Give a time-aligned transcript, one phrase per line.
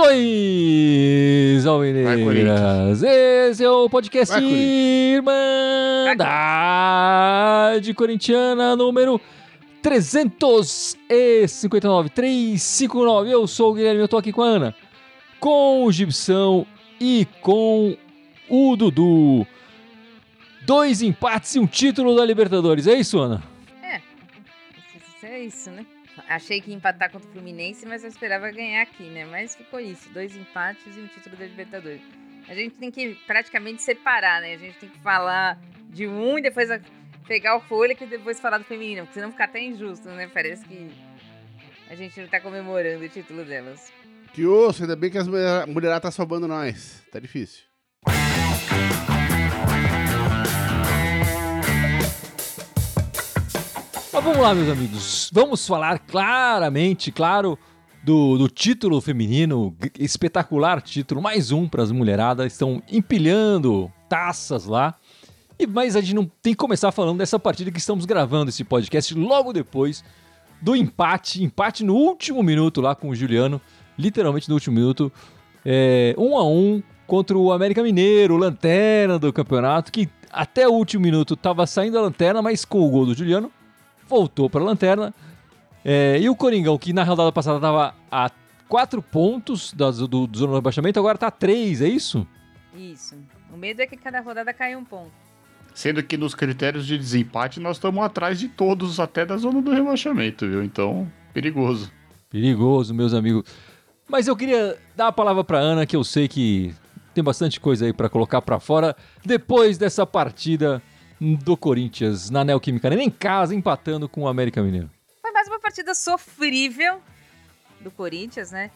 [0.00, 3.02] Saudações, Alvinegras!
[3.02, 5.24] Esse é o podcast Vai, Irmandade
[7.94, 9.18] Corintiana número
[9.82, 13.30] 359, 359.
[13.30, 14.74] Eu sou o Guilherme, eu tô aqui com a Ana,
[15.38, 16.66] com o Gibson
[17.00, 17.96] e com
[18.48, 19.46] o Dudu.
[20.62, 23.42] Dois empates e um título da Libertadores, é isso, Ana?
[25.20, 25.84] Isso é isso, né?
[26.28, 29.26] Achei que ia empatar contra o Fluminense, mas eu esperava ganhar aqui, né?
[29.26, 32.00] Mas ficou isso, dois empates e um título da Libertadores.
[32.48, 34.54] A gente tem que praticamente separar, né?
[34.54, 35.58] A gente tem que falar
[35.90, 36.70] de um e depois
[37.26, 40.30] pegar o fôlego e depois falar do feminino, porque senão fica até injusto, né?
[40.32, 40.90] Parece que
[41.90, 43.92] a gente não tá comemorando o título delas.
[44.32, 47.02] Que osso, ainda bem que as mulher- mulherada tá salvando nós.
[47.12, 47.64] Tá difícil.
[54.12, 55.30] Mas vamos lá, meus amigos.
[55.32, 57.58] Vamos falar claramente, claro,
[58.02, 62.52] do, do título feminino, espetacular título, mais um para as mulheradas.
[62.52, 64.94] Estão empilhando taças lá.
[65.58, 68.64] E mas a gente não tem que começar falando dessa partida que estamos gravando esse
[68.64, 70.02] podcast logo depois
[70.60, 73.60] do empate, empate no último minuto lá com o Juliano,
[74.00, 75.12] literalmente no último minuto,
[75.64, 81.02] é, um a um contra o América Mineiro, lanterna do campeonato, que até o último
[81.02, 83.50] minuto estava saindo a lanterna, mas com o gol do Juliano
[84.08, 85.14] voltou para a lanterna.
[85.84, 88.30] É, e o Coringão, que na rodada passada estava a
[88.68, 92.26] quatro pontos da, do, do zona de rebaixamento, agora está a três, é isso?
[92.76, 93.16] Isso.
[93.52, 95.10] O medo é que cada rodada caia um ponto.
[95.74, 99.72] Sendo que nos critérios de desempate nós estamos atrás de todos, até da zona do
[99.72, 100.62] rebaixamento, viu?
[100.62, 101.90] Então, perigoso.
[102.30, 103.44] Perigoso, meus amigos.
[104.10, 106.74] Mas eu queria dar a palavra para Ana, que eu sei que
[107.14, 110.82] tem bastante coisa aí para colocar para fora depois dessa partida
[111.20, 114.90] do Corinthians na Neoquímica Arena, em casa, empatando com o América Mineiro.
[115.22, 117.00] Foi mais uma partida sofrível
[117.80, 118.72] do Corinthians, né?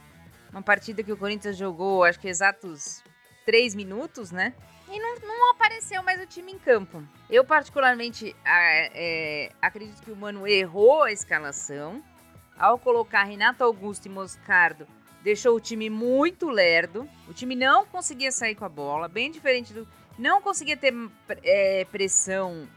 [0.53, 3.03] Uma partida que o Corinthians jogou, acho que exatos
[3.45, 4.55] três minutos, né?
[4.89, 7.03] E não, não apareceu mais o time em campo.
[7.29, 12.01] Eu, particularmente, é, acredito que o Mano errou a escalação.
[12.57, 14.87] Ao colocar Renato Augusto e Moscardo,
[15.25, 17.09] deixou o time muito lerdo.
[17.27, 19.89] O time não conseguia sair com a bola, bem diferente do.
[20.19, 20.95] Não conseguia ter
[21.43, 22.69] é, pressão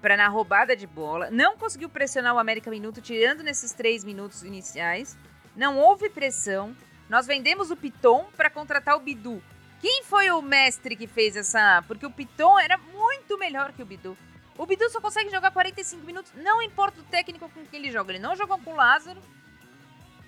[0.00, 1.30] para na roubada de bola.
[1.30, 5.18] Não conseguiu pressionar o América Minuto, tirando nesses três minutos iniciais.
[5.54, 6.74] Não houve pressão.
[7.08, 9.42] Nós vendemos o Piton para contratar o Bidu.
[9.80, 11.82] Quem foi o mestre que fez essa?
[11.88, 14.16] Porque o Piton era muito melhor que o Bidu.
[14.56, 18.12] O Bidu só consegue jogar 45 minutos, não importa o técnico com que ele joga.
[18.12, 19.20] Ele não jogou com o Lázaro.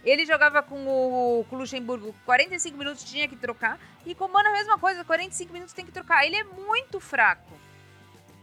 [0.05, 3.79] Ele jogava com o, com o Luxemburgo 45 minutos, tinha que trocar.
[4.05, 6.27] E com o Mano a mesma coisa, 45 minutos tem que trocar.
[6.27, 7.53] Ele é muito fraco.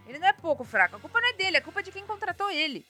[0.08, 0.96] Ele não é pouco fraco.
[0.96, 2.86] A culpa não é dele, a culpa é de quem contratou ele.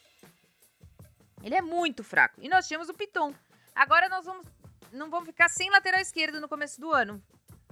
[1.43, 2.35] Ele é muito fraco.
[2.39, 3.33] E nós tínhamos o Piton.
[3.73, 4.45] Agora nós vamos
[4.91, 7.21] não vamos ficar sem lateral esquerdo no começo do ano.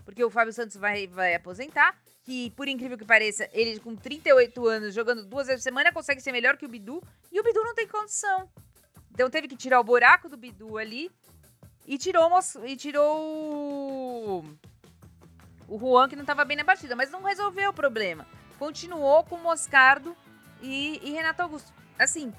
[0.06, 1.98] Porque o Fábio Santos vai, vai aposentar.
[2.24, 6.22] Que, por incrível que pareça, ele com 38 anos, jogando duas vezes por semana, consegue
[6.22, 7.02] ser melhor que o Bidu.
[7.32, 8.50] E o Bidu não tem condição.
[9.18, 11.10] Então teve que tirar o buraco do Bidu ali.
[11.88, 14.44] E tirou, o e tirou o-
[15.68, 16.96] o Juan, que não estava bem na partida.
[16.96, 18.28] Mas não resolveu o problema.
[18.60, 20.16] Continuou com Moscardo
[20.62, 21.74] e, e Renato Augusto.
[21.98, 22.32] Assim,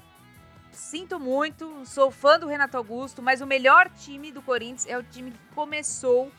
[0.71, 5.03] sinto muito, sou fã do Renato Augusto, mas o melhor time do Corinthians é o
[5.03, 6.31] time que começou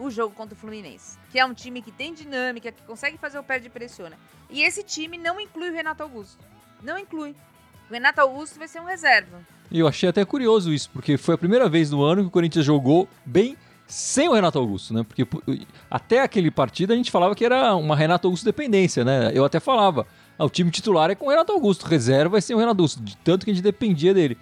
[0.00, 1.16] o jogo contra o Fluminense.
[1.30, 4.18] Que é um time que tem dinâmica, que consegue fazer o pé de pressiona.
[4.50, 6.44] E esse time não inclui o Renato Augusto.
[6.82, 7.36] Não inclui.
[7.92, 9.42] O Renato Augusto vai ser um reserva.
[9.70, 12.30] E eu achei até curioso isso, porque foi a primeira vez no ano que o
[12.30, 13.54] Corinthians jogou bem
[13.86, 15.02] sem o Renato Augusto, né?
[15.02, 15.28] Porque
[15.90, 19.30] até aquele partido a gente falava que era uma Renato Augusto dependência, né?
[19.34, 20.06] Eu até falava,
[20.38, 23.02] ah, o time titular é com o Renato Augusto, reserva vai ser o Renato Augusto,
[23.02, 24.38] de tanto que a gente dependia dele.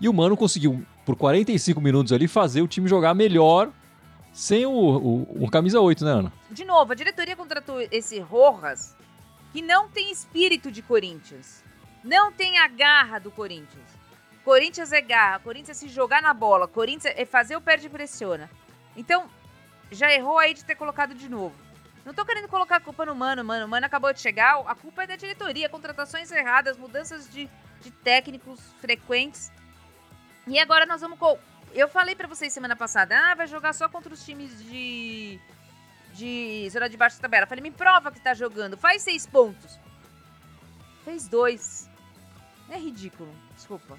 [0.00, 3.70] E o Mano conseguiu, por 45 minutos ali, fazer o time jogar melhor
[4.32, 6.32] sem o, o, o camisa 8, né, Ana?
[6.50, 8.96] De novo, a diretoria contratou esse Rojas,
[9.52, 11.69] que não tem espírito de Corinthians.
[12.02, 13.88] Não tem a garra do Corinthians.
[14.44, 17.90] Corinthians é garra, Corinthians é se jogar na bola, Corinthians é fazer o perde e
[17.90, 18.48] pressiona.
[18.96, 19.28] Então,
[19.92, 21.54] já errou aí de ter colocado de novo.
[22.04, 23.66] Não tô querendo colocar a culpa no Mano, mano.
[23.66, 27.48] O Mano acabou de chegar, a culpa é da diretoria, contratações erradas, mudanças de,
[27.82, 29.52] de técnicos frequentes.
[30.46, 31.18] E agora nós vamos.
[31.18, 31.38] co-
[31.74, 35.38] Eu falei pra vocês semana passada, ah, vai jogar só contra os times de
[36.14, 37.46] de zona de baixo da tabela.
[37.46, 38.76] Falei, me prova que tá jogando.
[38.76, 39.78] Faz seis pontos.
[41.04, 41.88] Fez dois.
[42.70, 43.28] É ridículo.
[43.56, 43.98] Desculpa.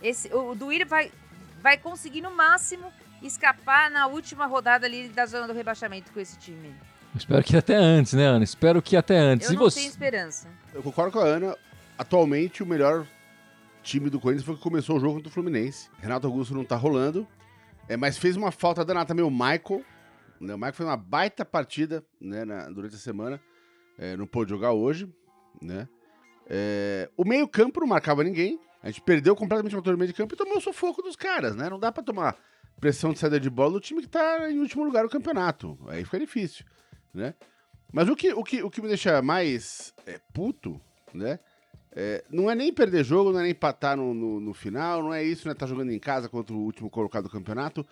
[0.00, 1.12] Esse, o, o Duírio vai,
[1.60, 2.92] vai conseguir no máximo
[3.22, 6.74] escapar na última rodada ali da zona do rebaixamento com esse time.
[7.16, 8.44] Espero que até antes, né, Ana?
[8.44, 9.48] Espero que até antes.
[9.48, 9.80] Eu e não você?
[9.80, 10.48] tenho esperança.
[10.72, 11.56] Eu concordo com a Ana.
[11.98, 13.06] Atualmente, o melhor
[13.82, 15.90] time do Corinthians foi que começou o jogo contra o Fluminense.
[16.00, 17.26] Renato Augusto não tá rolando.
[17.88, 19.82] É, mas fez uma falta danada também o Michael.
[20.40, 20.54] Né?
[20.54, 23.40] O Michael fez uma baita partida né, na- durante a semana.
[23.98, 25.12] É, não pôde jogar hoje.
[25.60, 25.88] Né?
[26.48, 28.58] É, o meio-campo não marcava ninguém.
[28.82, 31.16] A gente perdeu completamente o motor do meio de campo e tomou o sufoco dos
[31.16, 31.68] caras, né?
[31.68, 32.36] Não dá pra tomar
[32.80, 35.78] pressão de saída de bola do time que tá em último lugar no campeonato.
[35.88, 36.64] Aí fica difícil,
[37.12, 37.34] né?
[37.92, 40.80] Mas o que, o que, o que me deixa mais é, puto,
[41.12, 41.38] né?
[41.92, 45.12] É, não é nem perder jogo, não é nem empatar no, no, no final, não
[45.12, 45.54] é isso, né?
[45.54, 47.84] Tá jogando em casa contra o último colocado do campeonato.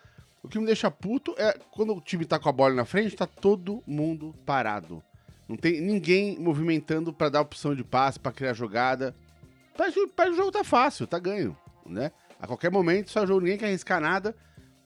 [0.42, 3.16] O que me deixa puto é quando o time tá com a bola na frente,
[3.16, 5.02] tá todo mundo parado.
[5.48, 9.14] Não tem ninguém movimentando pra dar opção de passe, pra criar jogada.
[9.76, 12.10] Que o jogo tá fácil, tá ganho, né?
[12.40, 14.34] A qualquer momento, só jogo, ninguém quer arriscar nada.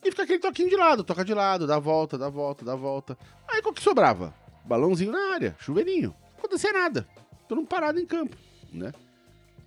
[0.04, 3.18] E fica aquele toquinho de lado, toca de lado, dá volta, dá volta, dá volta.
[3.48, 4.34] Aí qual que sobrava?
[4.64, 6.14] Balãozinho na área, chuveirinho.
[6.32, 7.06] Não acontecia nada.
[7.48, 8.36] Todo mundo parado em campo,
[8.72, 8.92] né?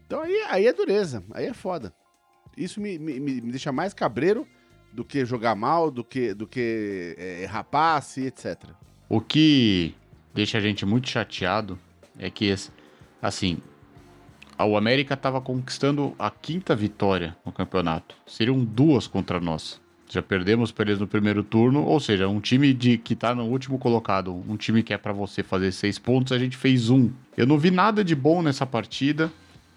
[0.05, 1.93] Então aí, aí é dureza, aí é foda.
[2.55, 4.47] Isso me, me, me me deixa mais cabreiro
[4.91, 8.69] do que jogar mal, do que, do que é, errar passe, etc.
[9.09, 9.95] O que
[10.33, 11.77] deixa a gente muito chateado
[12.17, 12.53] é que,
[13.21, 13.57] assim,
[14.59, 18.15] o América estava conquistando a quinta vitória no campeonato.
[18.25, 19.81] Seriam duas contra nós.
[20.09, 23.45] Já perdemos para eles no primeiro turno, ou seja, um time de que tá no
[23.45, 27.09] último colocado, um time que é para você fazer seis pontos, a gente fez um.
[27.35, 29.31] Eu não vi nada de bom nessa partida.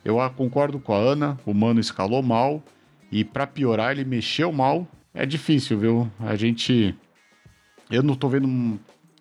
[0.04, 2.62] Eu concordo com a Ana, o Mano escalou mal
[3.10, 4.86] e para piorar ele mexeu mal.
[5.14, 6.10] É difícil, viu?
[6.20, 6.94] A gente
[7.90, 8.78] eu não tô vendo,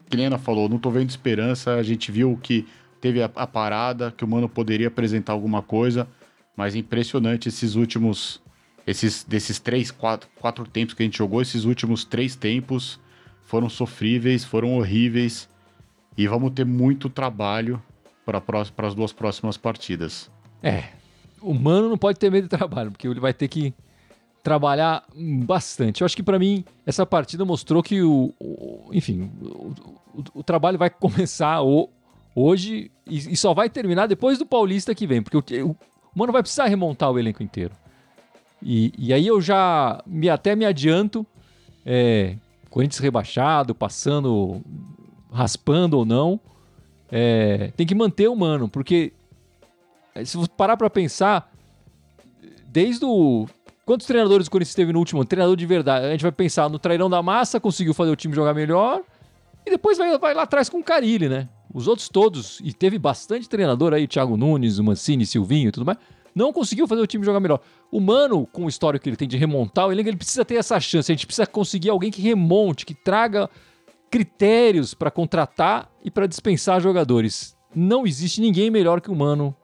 [0.10, 1.76] que falou, não tô vendo esperança.
[1.76, 2.68] A gente viu que
[3.02, 6.08] teve a, a parada, que o Mano poderia apresentar alguma coisa,
[6.56, 8.42] mas impressionante esses últimos,
[8.88, 13.00] esses desses três, quatro, quatro tempos que a gente jogou, esses últimos três tempos
[13.44, 15.48] foram sofríveis, foram horríveis
[16.18, 17.82] e vamos ter muito trabalho
[18.26, 20.32] para as duas próximas partidas.
[20.64, 20.86] É.
[21.42, 23.74] O Mano não pode ter medo de trabalho, porque ele vai ter que
[24.46, 25.04] trabalhar
[25.44, 26.02] bastante.
[26.02, 29.74] Eu acho que pra mim essa partida mostrou que o, o- enfim, o,
[30.14, 31.62] o- o trabalho vai começar
[32.36, 35.76] hoje e, e só vai terminar depois do Paulista que vem, porque o,
[36.16, 37.74] Mano vai precisar remontar o elenco inteiro.
[38.62, 41.26] E, e aí eu já me, até me adianto,
[41.84, 42.38] é,
[42.70, 44.62] Corinthians rebaixado, passando,
[45.32, 46.40] raspando ou não,
[47.12, 49.12] é, tem que manter o Mano, porque
[50.24, 51.52] se você parar pra pensar,
[52.68, 53.48] desde o.
[53.86, 55.28] Quantos treinadores o Corinthians teve no último ano?
[55.28, 56.08] Treinador de verdade.
[56.08, 59.04] A gente vai pensar no Trairão da Massa, conseguiu fazer o time jogar melhor.
[59.64, 61.48] E depois vai, vai lá atrás com o Carilli, né?
[61.72, 65.98] Os outros todos, e teve bastante treinador aí, Thiago Nunes, Mancini, Silvinho e tudo mais,
[66.34, 67.60] não conseguiu fazer o time jogar melhor.
[67.92, 70.80] O Mano, com o histórico que ele tem de remontar elenco, ele precisa ter essa
[70.80, 71.12] chance.
[71.12, 73.50] A gente precisa conseguir alguém que remonte, que traga
[74.10, 77.56] critérios pra contratar e pra dispensar jogadores.
[77.76, 79.56] Não existe ninguém melhor que o Mano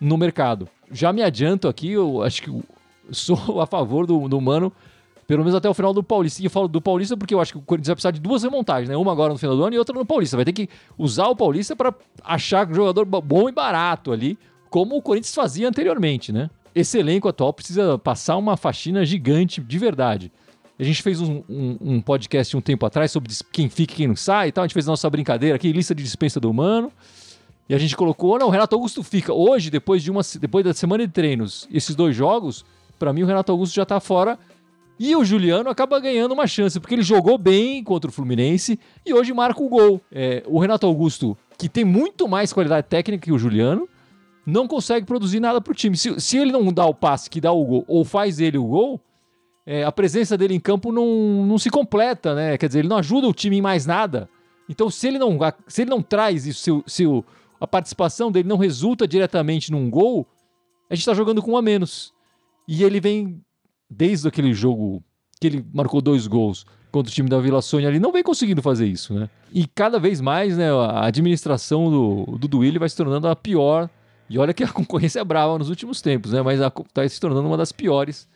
[0.00, 0.68] no mercado.
[0.90, 2.62] Já me adianto aqui, eu acho que
[3.10, 4.72] sou a favor do, do Mano,
[5.26, 6.42] pelo menos até o final do Paulista.
[6.42, 8.42] E eu falo do Paulista porque eu acho que o Corinthians vai precisar de duas
[8.42, 8.96] remontagens, né?
[8.96, 10.36] Uma agora no final do ano e outra no Paulista.
[10.36, 10.68] Vai ter que
[10.98, 11.94] usar o Paulista para
[12.24, 14.38] achar um jogador bo- bom e barato ali,
[14.68, 16.50] como o Corinthians fazia anteriormente, né?
[16.74, 20.32] Esse elenco atual precisa passar uma faxina gigante de verdade.
[20.78, 24.08] A gente fez um, um- um podcast um tempo atrás sobre quem fica e quem
[24.08, 24.64] não sai e tal.
[24.64, 26.90] A gente fez nossa brincadeira aqui, lista de dispensa do Mano.
[27.68, 29.32] E a gente colocou, não, o Renato Augusto fica.
[29.32, 32.64] Hoje, depois de uma depois da semana de treinos, esses dois jogos,
[33.02, 34.38] pra mim o Renato Augusto já tá fora.
[34.96, 39.12] E o Juliano acaba ganhando uma chance, porque ele jogou bem contra o Fluminense e
[39.12, 40.00] hoje marca o gol.
[40.12, 43.88] É, o Renato Augusto, que tem muito mais qualidade técnica que o Juliano,
[44.46, 45.96] não consegue produzir nada pro time.
[45.96, 48.64] Se, se ele não dá o passe que dá o gol, ou faz ele o
[48.64, 49.00] gol,
[49.66, 52.56] é, a presença dele em campo não, não se completa, né?
[52.56, 54.28] Quer dizer, ele não ajuda o time em mais nada.
[54.68, 57.24] Então, se ele não, se ele não traz isso, se, o- se o-
[57.60, 60.24] a participação dele não resulta diretamente num gol,
[60.88, 62.11] a gente tá jogando com um a menos.
[62.66, 63.40] E ele vem,
[63.88, 65.02] desde aquele jogo
[65.40, 68.62] que ele marcou dois gols contra o time da Vila Sônia ali, não vem conseguindo
[68.62, 69.28] fazer isso, né?
[69.52, 73.88] E cada vez mais, né, a administração do, do Duílio vai se tornando a pior.
[74.28, 76.42] E olha que a concorrência é brava nos últimos tempos, né?
[76.42, 78.28] Mas está se tornando uma das piores,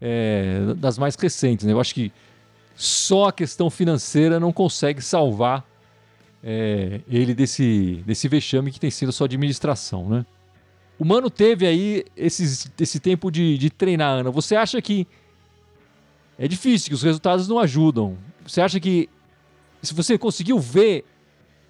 [0.00, 1.72] é, das mais recentes, né?
[1.72, 2.12] Eu acho que
[2.76, 5.64] só a questão financeira não consegue salvar
[6.42, 10.26] é, ele desse, desse vexame que tem sido a sua administração, né?
[10.98, 14.30] O Mano teve aí esses, esse tempo de, de treinar, Ana.
[14.30, 15.06] Você acha que
[16.38, 18.16] é difícil, que os resultados não ajudam?
[18.46, 19.08] Você acha que
[19.82, 21.04] se você conseguiu ver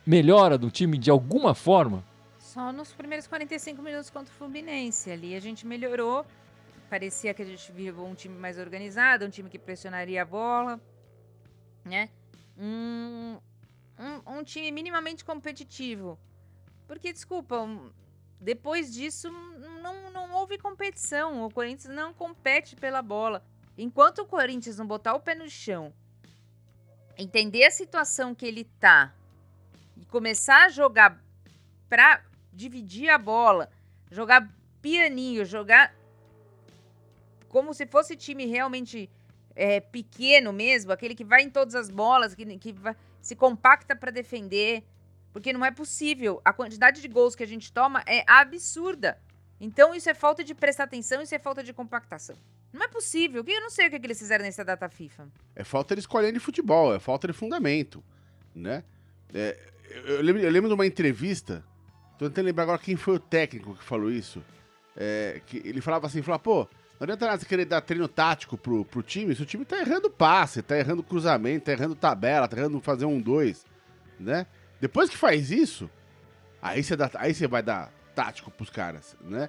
[0.06, 2.04] melhora do time de alguma forma?
[2.38, 5.10] Só nos primeiros 45 minutos contra o Fluminense.
[5.10, 6.24] Ali a gente melhorou.
[6.88, 10.80] parecia que a gente viu um time mais organizado, um time que pressionaria a bola,
[11.84, 12.08] né?
[12.56, 13.38] Um,
[13.98, 16.18] um, um time minimamente competitivo.
[16.86, 17.66] Porque, desculpa,
[18.40, 19.30] depois disso
[19.82, 21.44] não, não houve competição.
[21.44, 23.44] O Corinthians não compete pela bola.
[23.76, 25.92] Enquanto o Corinthians não botar o pé no chão,
[27.18, 29.12] entender a situação que ele tá
[29.96, 31.22] e começar a jogar
[31.88, 32.22] pra
[32.52, 33.70] dividir a bola,
[34.10, 34.48] jogar
[34.80, 35.94] pianinho, jogar
[37.48, 39.08] como se fosse time realmente
[39.54, 43.94] é, pequeno mesmo, aquele que vai em todas as bolas, que, que vai, se compacta
[43.94, 44.84] para defender.
[45.34, 46.40] Porque não é possível.
[46.44, 49.18] A quantidade de gols que a gente toma é absurda.
[49.60, 52.36] Então isso é falta de prestar atenção, isso é falta de compactação.
[52.72, 53.44] Não é possível.
[53.46, 55.28] Eu não sei o que, é que eles fizeram nessa data FIFA.
[55.56, 58.02] É falta de escolha de futebol, é falta de fundamento,
[58.54, 58.84] né?
[59.34, 59.58] É,
[60.06, 61.64] eu, lembro, eu, lembro, de uma entrevista,
[62.16, 64.40] tô tentando lembrar agora quem foi o técnico que falou isso.
[64.96, 66.68] É, que ele falava assim, falava, pô,
[67.00, 69.80] não adianta nada você querer dar treino tático pro, pro time se o time tá
[69.80, 73.66] errando passe, tá errando cruzamento, tá errando tabela, tá errando fazer um dois,
[74.20, 74.46] né?
[74.84, 75.88] Depois que faz isso,
[76.60, 79.48] aí você, dá, aí você vai dar tático pros caras, né?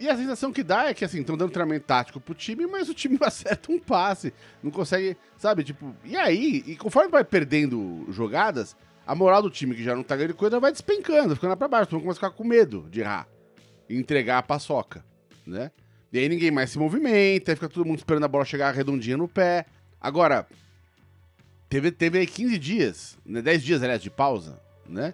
[0.00, 2.88] E a sensação que dá é que, assim, estão dando treinamento tático pro time, mas
[2.88, 5.94] o time acerta um passe, não consegue, sabe, tipo...
[6.04, 8.76] E aí, e conforme vai perdendo jogadas,
[9.06, 11.68] a moral do time que já não tá ganhando coisa vai despencando, ficando lá pra
[11.68, 13.28] baixo, então começa a ficar com medo de errar
[13.88, 15.04] e entregar a paçoca,
[15.46, 15.70] né?
[16.12, 19.16] E aí ninguém mais se movimenta, aí fica todo mundo esperando a bola chegar redondinha
[19.16, 19.64] no pé.
[20.00, 20.44] Agora,
[21.74, 25.12] teve, teve aí 15 dias, né, 10 dias, aliás, de pausa, né?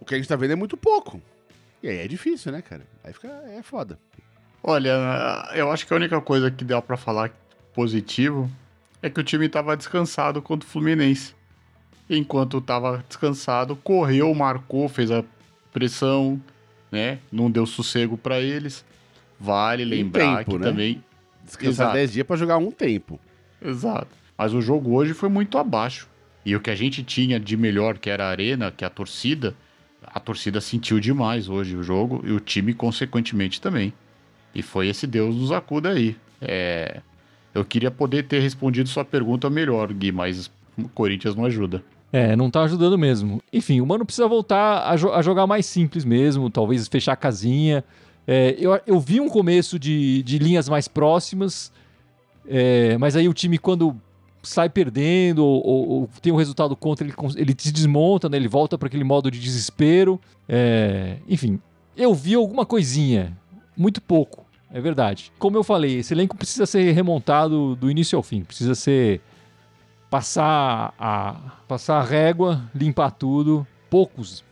[0.00, 1.20] O que a gente tá vendo é muito pouco.
[1.82, 2.86] E aí é difícil, né, cara?
[3.04, 3.98] Aí fica, é foda.
[4.62, 4.94] Olha,
[5.54, 7.30] eu acho que a única coisa que deu para falar
[7.74, 8.50] positivo
[9.02, 11.34] é que o time tava descansado contra o Fluminense.
[12.08, 15.22] Enquanto tava descansado, correu, marcou, fez a
[15.72, 16.40] pressão,
[16.90, 17.18] né?
[17.30, 18.82] Não deu sossego para eles.
[19.38, 20.70] Vale lembrar tempo, que né?
[20.70, 21.04] também.
[21.44, 23.20] Descansar 10 dias para jogar um tempo.
[23.60, 24.25] Exato.
[24.36, 26.08] Mas o jogo hoje foi muito abaixo.
[26.44, 28.90] E o que a gente tinha de melhor, que era a arena, que é a
[28.90, 29.54] torcida,
[30.02, 33.92] a torcida sentiu demais hoje o jogo e o time, consequentemente, também.
[34.54, 36.16] E foi esse Deus nos acuda aí.
[36.40, 37.00] É...
[37.52, 41.82] Eu queria poder ter respondido sua pergunta melhor, Gui, mas o Corinthians não ajuda.
[42.12, 43.42] É, não tá ajudando mesmo.
[43.52, 47.16] Enfim, o Mano precisa voltar a, jo a jogar mais simples mesmo, talvez fechar a
[47.16, 47.82] casinha.
[48.26, 51.72] É, eu, eu vi um começo de, de linhas mais próximas,
[52.46, 53.96] é, mas aí o time, quando
[54.46, 58.36] sai perdendo ou, ou, ou, tem um resultado contra, ele, ele se desmonta, né?
[58.36, 60.20] ele volta para aquele modo de desespero.
[60.48, 61.60] É, enfim,
[61.96, 63.36] eu vi alguma coisinha,
[63.76, 65.32] muito pouco, é verdade.
[65.38, 69.20] Como eu falei, esse elenco precisa ser remontado do início ao fim, precisa ser
[70.08, 71.34] passar a
[71.66, 73.66] passar a régua, limpar tudo.
[73.90, 74.44] Poucos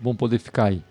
[0.00, 0.82] vão poder ficar aí.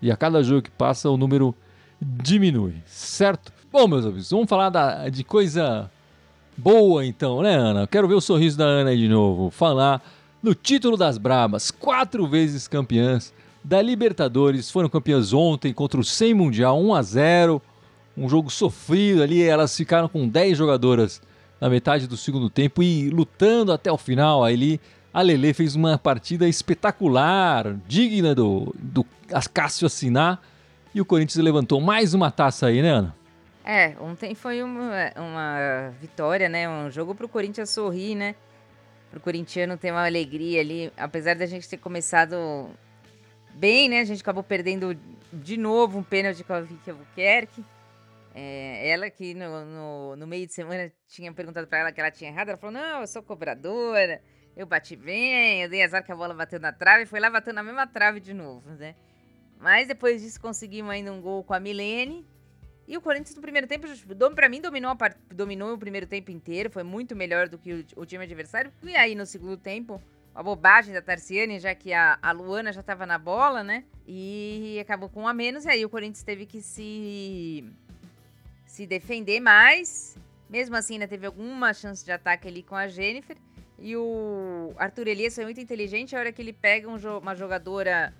[0.00, 1.54] E a cada jogo que passa, o número
[2.00, 3.52] diminui, certo?
[3.72, 5.90] Bom, meus amigos, vamos falar da, de coisa
[6.56, 7.86] boa então, né, Ana?
[7.86, 9.50] Quero ver o sorriso da Ana de novo.
[9.50, 10.02] Falar
[10.42, 13.32] no título das Brabas, quatro vezes campeãs
[13.62, 14.70] da Libertadores.
[14.70, 17.62] Foram campeãs ontem contra o 100 Mundial, 1 a 0
[18.16, 21.22] Um jogo sofrido ali, elas ficaram com 10 jogadoras
[21.60, 24.44] na metade do segundo tempo e lutando até o final.
[24.44, 24.80] Ali
[25.12, 29.06] a Lele fez uma partida espetacular, digna do, do
[29.52, 30.42] Cássio assinar.
[30.94, 33.23] E o Corinthians levantou mais uma taça aí, né, Ana?
[33.64, 36.68] É, ontem foi uma, uma vitória, né?
[36.68, 38.34] Um jogo pro Corinthians sorrir, né?
[39.10, 40.92] Pro corintiano ter uma alegria ali.
[40.98, 42.68] Apesar da gente ter começado
[43.54, 44.00] bem, né?
[44.00, 44.94] A gente acabou perdendo
[45.32, 47.64] de novo um pênalti com a Vicky Albuquerque.
[48.34, 52.10] É, ela que no, no, no, meio de semana tinha perguntado para ela que ela
[52.10, 52.50] tinha errado.
[52.50, 54.20] Ela falou: Não, eu sou cobradora.
[54.54, 57.56] Eu bati bem, eu dei azar que a bola bateu na trave foi lá batendo
[57.56, 58.94] na mesma trave de novo, né?
[59.58, 62.24] Mas depois disso conseguimos ainda um gol com a Milene.
[62.86, 63.86] E o Corinthians no primeiro tempo,
[64.34, 65.16] para mim, dominou, part...
[65.30, 66.70] dominou o primeiro tempo inteiro.
[66.70, 68.70] Foi muito melhor do que o, time adversário.
[68.82, 70.00] E aí, no segundo tempo,
[70.34, 73.84] a bobagem da Tarciane, já que a, Luana já estava na bola, né?
[74.06, 75.64] E acabou com um a menos.
[75.64, 77.64] E aí o Corinthians teve que se,
[78.66, 80.18] se defender mais.
[80.50, 83.36] Mesmo assim, ainda teve alguma chance de ataque ali com a Jennifer.
[83.78, 87.34] E o Arthur Elias foi muito inteligente a hora que ele pega um jo uma
[87.34, 88.14] jogadora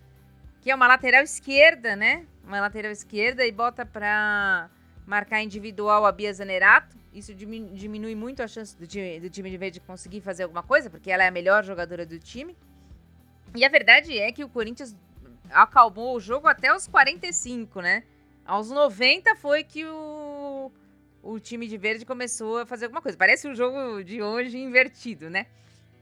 [0.65, 2.25] que é uma lateral esquerda, né?
[2.43, 4.71] Uma lateral esquerda e bota para
[5.07, 6.97] marcar individual a Bia Zanerato.
[7.13, 10.89] Isso diminui muito a chance do time, do time de verde conseguir fazer alguma coisa,
[10.89, 12.57] porque ela é a melhor jogadora do time.
[13.55, 14.97] E a verdade é que o Corinthians
[15.51, 18.03] acalmou o jogo até os 45, né?
[18.47, 20.73] Aos 90 foi que o
[21.23, 23.17] o time de verde começou a fazer alguma coisa.
[23.17, 25.47] Parece o jogo de hoje invertido, né?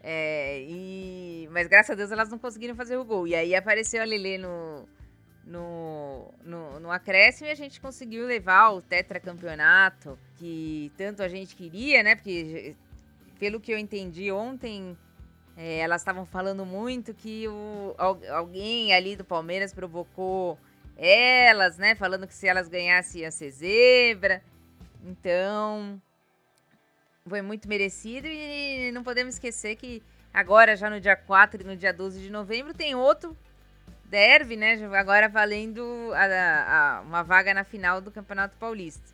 [0.03, 1.49] É, e...
[1.53, 3.27] Mas graças a Deus elas não conseguiram fazer o gol.
[3.27, 4.89] E aí apareceu a Lele no,
[5.45, 11.55] no, no, no acréscimo e a gente conseguiu levar o tetracampeonato que tanto a gente
[11.55, 12.17] queria, né?
[12.17, 12.75] Porque,
[13.39, 14.97] pelo que eu entendi ontem,
[15.57, 20.59] é, elas estavam falando muito que o, alguém ali do Palmeiras provocou
[20.97, 21.95] elas, né?
[21.95, 24.43] Falando que se elas ganhassem ia ser zebra.
[25.05, 26.01] Então,
[27.29, 30.03] foi muito merecido e não podemos esquecer que
[30.33, 33.37] agora, já no dia 4 e no dia 12 de novembro, tem outro
[34.07, 34.75] derby, né?
[34.97, 39.13] Agora valendo a, a, uma vaga na final do Campeonato Paulista.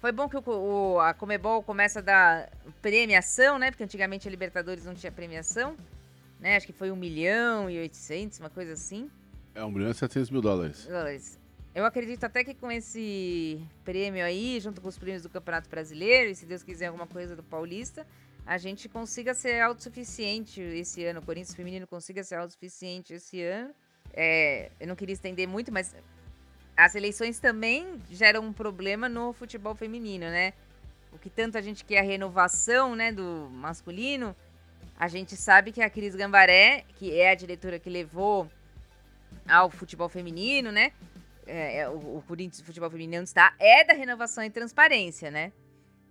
[0.00, 3.70] Foi bom que o, o, a Comebol começa a dar premiação, né?
[3.70, 5.76] Porque antigamente a Libertadores não tinha premiação.
[6.38, 6.56] Né?
[6.56, 9.10] Acho que foi 1 milhão e 800, uma coisa assim.
[9.54, 10.86] É 1 milhão e 700 mil dólares.
[10.86, 11.39] dólares.
[11.74, 16.30] Eu acredito até que com esse prêmio aí, junto com os prêmios do Campeonato Brasileiro,
[16.30, 18.06] e se Deus quiser alguma coisa do Paulista,
[18.44, 21.20] a gente consiga ser autossuficiente esse ano.
[21.20, 23.72] O Corinthians Feminino consiga ser autossuficiente esse ano
[24.12, 25.94] é, eu não queria estender muito, mas
[26.76, 30.52] as eleições também geram um problema no futebol feminino, né?
[31.12, 34.34] O que tanto a gente quer a renovação, né, do masculino,
[34.96, 38.48] a gente sabe que a Cris Gambaré, que é a diretora que levou
[39.48, 40.92] ao futebol feminino, né?
[41.50, 45.52] É, é, o, o Corinthians Futebol Feminino está, é da renovação e transparência, né?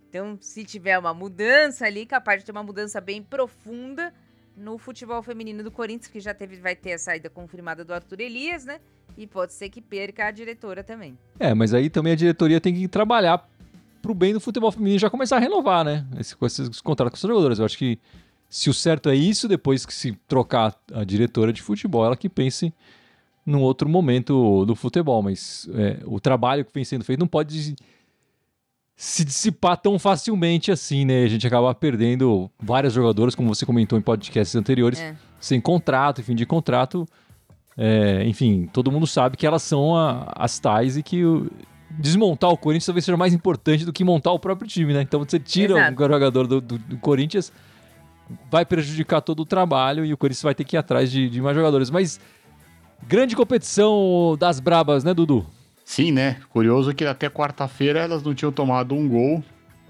[0.08, 4.12] Então, se tiver uma mudança ali, capaz de ter uma mudança bem profunda,
[4.56, 8.20] no futebol feminino do Corinthians, que já teve, vai ter a saída confirmada do Arthur
[8.20, 8.78] Elias, né?
[9.16, 11.16] E pode ser que perca a diretora também.
[11.38, 13.48] É, mas aí também a diretoria tem que trabalhar
[14.02, 16.06] pro bem do futebol feminino já começar a renovar, né?
[16.18, 17.58] Esse, com esses contratos com os jogadores.
[17.58, 17.98] Eu acho que
[18.48, 22.28] se o certo é isso, depois que se trocar a diretora de futebol, ela que
[22.28, 22.74] pense
[23.50, 25.22] num outro momento do futebol.
[25.22, 27.74] Mas é, o trabalho que vem sendo feito não pode
[28.96, 31.24] se dissipar tão facilmente assim, né?
[31.24, 35.16] A gente acaba perdendo vários jogadores, como você comentou em podcasts anteriores, é.
[35.40, 37.08] sem contrato, fim de contrato.
[37.78, 41.50] É, enfim, todo mundo sabe que elas são a, as tais e que o,
[41.90, 45.00] desmontar o Corinthians talvez seja mais importante do que montar o próprio time, né?
[45.00, 45.94] Então você tira Exato.
[45.94, 47.50] um jogador do, do, do, Corinthians,
[48.50, 51.40] vai prejudicar todo o trabalho e o Corinthians vai ter que ir atrás de, de
[51.40, 51.90] mais jogadores.
[51.90, 52.20] Mas
[53.06, 55.46] grande competição das brabas, né, Dudu?
[55.84, 56.36] Sim, né?
[56.50, 59.42] Curioso que até quarta-feira elas não tinham tomado um gol.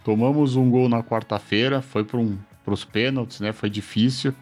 [0.03, 3.53] Tomamos um gol na quarta-feira, foi para um, os pênaltis, né?
[3.53, 4.35] Foi difícil,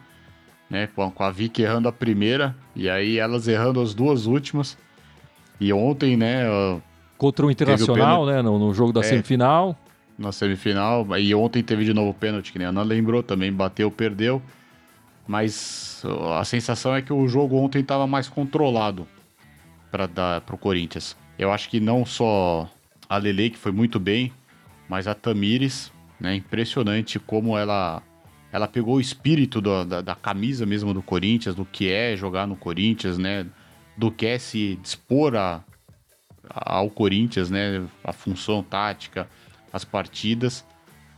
[0.69, 0.87] né?
[0.95, 4.77] Com, a Vicky errando a primeira e aí elas errando as duas últimas.
[5.59, 6.45] E ontem, né?
[7.17, 8.41] Contra o Internacional, o né?
[8.41, 9.77] No, no, jogo da é, semifinal.
[10.17, 11.05] Na semifinal.
[11.17, 14.41] E ontem teve de novo pênalti, que nem a Ana lembrou também, bateu, perdeu.
[15.29, 16.01] Mas
[16.39, 19.07] a sensação é que o jogo ontem estava mais controlado
[19.91, 21.15] para o Corinthians.
[21.37, 22.67] Eu acho que não só
[23.07, 24.33] a Lele, que foi muito bem,
[24.89, 26.33] mas a Tamires, né?
[26.33, 28.01] Impressionante como ela
[28.51, 32.47] ela pegou o espírito do, da, da, camisa mesmo do Corinthians, do que é jogar
[32.47, 33.45] no Corinthians, né?
[33.95, 35.63] Do que é se dispor a,
[36.49, 37.85] a, ao Corinthians, né?
[38.03, 39.29] A função tática,
[39.71, 40.65] as partidas.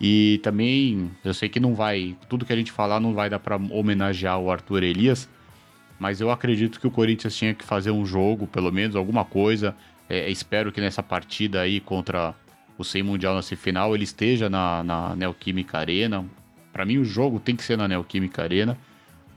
[0.03, 3.37] E também, eu sei que não vai, tudo que a gente falar não vai dar
[3.37, 5.29] para homenagear o Arthur Elias,
[5.99, 9.75] mas eu acredito que o Corinthians tinha que fazer um jogo, pelo menos alguma coisa,
[10.09, 12.33] é, espero que nessa partida aí contra
[12.79, 16.25] o 100 Mundial na semifinal ele esteja na, na Neoquímica Arena.
[16.73, 18.75] Para mim, o jogo tem que ser na Neoquímica Arena,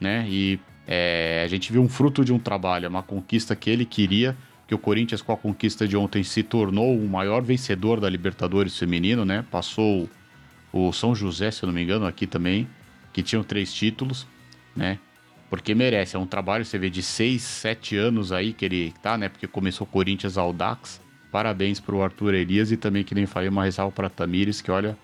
[0.00, 0.27] né?
[0.31, 4.35] E é, a gente viu um fruto de um trabalho, uma conquista que ele queria,
[4.66, 8.79] que o Corinthians, com a conquista de ontem, se tornou o maior vencedor da Libertadores
[8.79, 9.44] feminino, né?
[9.50, 10.09] Passou
[10.76, 12.68] o São José, se eu não me engano, aqui também,
[13.12, 14.26] que tinham três títulos,
[14.74, 14.98] né?
[15.48, 19.16] Porque merece, é um trabalho, você vê, de 6, 7 anos aí que ele tá,
[19.16, 19.28] né?
[19.28, 21.00] Porque começou Corinthians Audax.
[21.30, 24.98] Parabéns pro Arthur Elias e também, que nem falei, uma ressalva pra Tamires, que olha,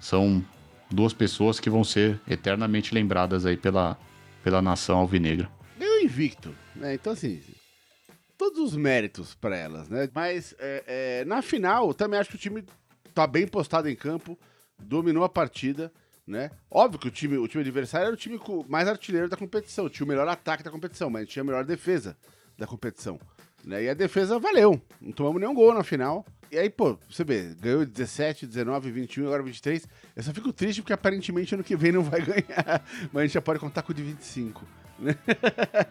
[0.00, 0.44] são
[0.90, 3.96] duas pessoas que vão ser eternamente lembradas aí pela,
[4.42, 5.48] pela nação alvinegra.
[5.78, 6.94] Eu invicto, né?
[6.94, 7.40] Então, assim,
[8.36, 10.08] todos os méritos para elas, né?
[10.12, 12.64] Mas é, é, na final, também acho que o time
[13.14, 14.36] tá bem postado em campo,
[14.82, 15.92] dominou a partida
[16.26, 16.50] né?
[16.70, 20.04] Óbvio que o time, o time adversário era o time mais artilheiro da competição, tinha
[20.04, 22.16] o melhor ataque da competição, mas tinha a melhor defesa
[22.56, 23.18] da competição.
[23.64, 23.84] Né?
[23.84, 26.24] E a defesa valeu, não tomamos nenhum gol na final.
[26.50, 29.88] E aí, pô, você vê, ganhou 17, 19, 21, agora 23.
[30.14, 33.34] Eu só fico triste porque aparentemente ano que vem não vai ganhar, mas a gente
[33.34, 34.64] já pode contar com o de 25.
[34.98, 35.16] Né?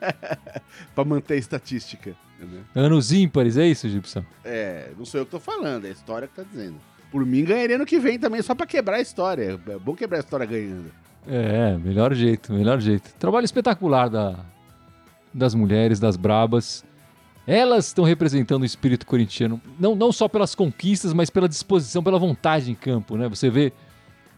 [0.93, 2.15] pra manter a estatística.
[2.39, 2.63] Né?
[2.75, 4.23] Anos ímpares, é isso, Gibson?
[4.45, 6.79] É, não sou eu que tô falando, é a história que tá dizendo.
[7.11, 9.59] Por mim, ganharia no que vem também, só pra quebrar a história.
[9.67, 10.91] É bom quebrar a história ganhando.
[11.27, 13.13] É, melhor jeito, melhor jeito.
[13.19, 14.39] Trabalho espetacular da,
[15.33, 16.83] das mulheres, das brabas.
[17.45, 22.17] Elas estão representando o espírito corintiano, não, não só pelas conquistas, mas pela disposição, pela
[22.17, 23.27] vontade em campo, né?
[23.27, 23.73] Você vê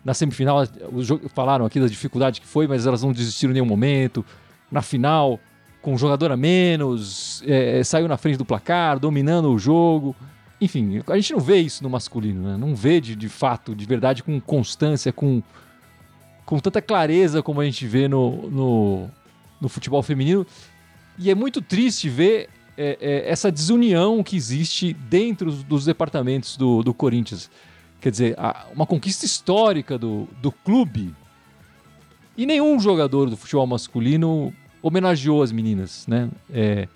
[0.04, 0.66] na semifinal,
[1.00, 4.26] jogo, falaram aqui da dificuldade que foi, mas elas não desistiram em nenhum momento.
[4.72, 5.40] Na final,
[5.82, 10.16] com um jogador a menos, é, saiu na frente do placar, dominando o jogo.
[10.64, 12.56] Enfim, a gente não vê isso no masculino, né?
[12.56, 15.44] Não vê de, de fato, de verdade, com constância, com,
[16.46, 19.12] com tanta clareza como a gente vê no, no,
[19.60, 20.48] no futebol feminino.
[21.20, 22.48] E é muito triste ver
[22.78, 27.52] é, é, essa desunião que existe dentro dos departamentos do, do Corinthians.
[28.00, 31.14] Quer dizer, a, uma conquista histórica do, do clube.
[32.38, 36.30] E nenhum jogador do futebol masculino homenageou as meninas, né?
[36.50, 36.88] É,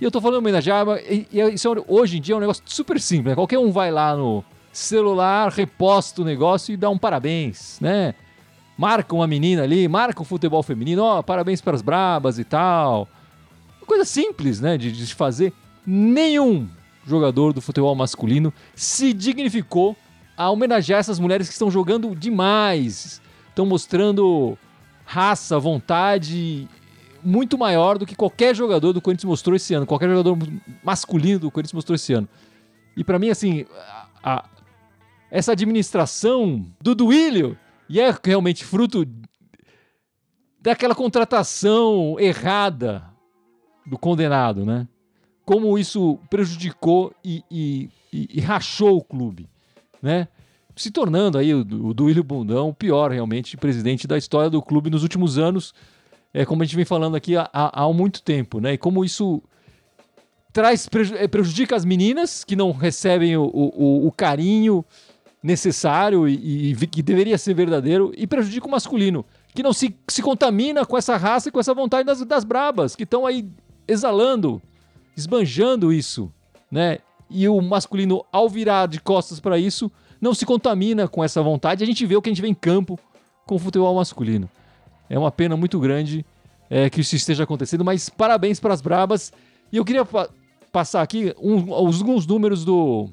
[0.00, 2.62] e eu tô falando homenagear, e, e isso é, hoje em dia é um negócio
[2.66, 3.34] super simples, né?
[3.34, 8.14] Qualquer um vai lá no celular, reposta o negócio e dá um parabéns, né?
[8.76, 12.44] Marca uma menina ali, marca o futebol feminino, ó, oh, parabéns para as brabas e
[12.44, 13.08] tal.
[13.86, 15.52] Coisa simples, né, de, de fazer.
[15.86, 16.68] Nenhum
[17.06, 19.96] jogador do futebol masculino se dignificou
[20.36, 24.58] a homenagear essas mulheres que estão jogando demais, estão mostrando
[25.06, 26.68] raça, vontade
[27.26, 30.38] muito maior do que qualquer jogador do Corinthians mostrou esse ano, qualquer jogador
[30.82, 32.28] masculino do Corinthians mostrou esse ano.
[32.96, 34.44] E para mim, assim, a, a,
[35.30, 37.58] essa administração do Duílio,
[37.88, 39.06] e é realmente fruto
[40.60, 43.04] daquela contratação errada
[43.84, 44.88] do condenado, né?
[45.44, 49.48] Como isso prejudicou e, e, e, e rachou o clube,
[50.00, 50.28] né?
[50.74, 54.90] Se tornando aí o, o Duílio Bundão o pior, realmente, presidente da história do clube
[54.90, 55.72] nos últimos anos
[56.36, 58.74] é, como a gente vem falando aqui há, há muito tempo, né?
[58.74, 59.42] E como isso
[60.52, 64.84] traz é, prejudica as meninas que não recebem o, o, o carinho
[65.42, 70.20] necessário e, e, que deveria ser verdadeiro e prejudica o masculino que não se, se
[70.20, 73.48] contamina com essa raça e com essa vontade das, das brabas que estão aí
[73.88, 74.60] exalando,
[75.16, 76.30] esbanjando isso,
[76.70, 76.98] né?
[77.30, 81.82] E o masculino ao virar de costas para isso não se contamina com essa vontade.
[81.82, 82.98] A gente vê o que a gente vê em campo
[83.46, 84.50] com o futebol masculino.
[85.08, 86.24] É uma pena muito grande
[86.68, 89.32] é, que isso esteja acontecendo, mas parabéns para as Brabas.
[89.72, 90.28] E eu queria pa
[90.72, 93.08] passar aqui um, alguns números do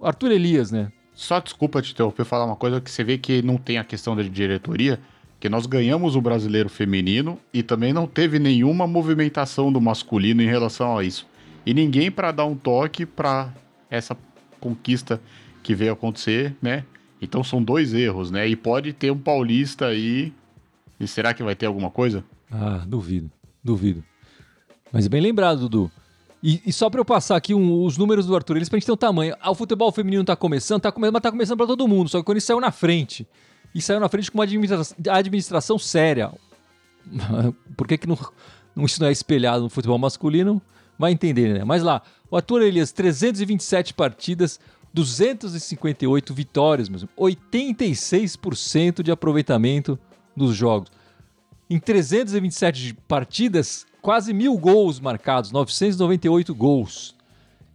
[0.00, 0.90] Arthur Elias, né?
[1.12, 4.16] Só desculpa te interromper falar uma coisa que você vê que não tem a questão
[4.16, 4.98] da diretoria,
[5.38, 10.46] que nós ganhamos o brasileiro feminino e também não teve nenhuma movimentação do masculino em
[10.46, 11.26] relação a isso.
[11.66, 13.52] E ninguém para dar um toque para
[13.90, 14.16] essa
[14.58, 15.20] conquista
[15.62, 16.84] que veio acontecer, né?
[17.20, 18.48] Então são dois erros, né?
[18.48, 20.32] E pode ter um paulista aí
[21.04, 22.24] e será que vai ter alguma coisa?
[22.50, 23.30] Ah, duvido,
[23.62, 24.04] duvido.
[24.92, 25.90] Mas bem lembrado, Dudu.
[26.42, 28.86] E, e só para eu passar aqui um, os números do Arthur, eles pra gente
[28.86, 29.34] ter um tamanho.
[29.40, 32.08] Ah, o futebol feminino tá começando, tá começando, mas tá começando para todo mundo.
[32.08, 33.26] Só que quando ele saiu na frente,
[33.74, 36.32] e saiu na frente com uma administração, administração séria.
[37.76, 38.18] Por que, que não,
[38.74, 40.60] não, isso não é espelhado no futebol masculino?
[40.98, 41.64] Vai entender, né?
[41.64, 44.60] Mas lá, o Arthur Elias, 327 partidas,
[44.92, 49.98] 258 vitórias, mesmo, 86% de aproveitamento
[50.36, 50.90] dos jogos.
[51.68, 57.14] Em 327 partidas, quase mil gols marcados, 998 gols.